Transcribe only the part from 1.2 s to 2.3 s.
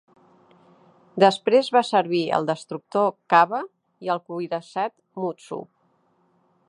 Després va servir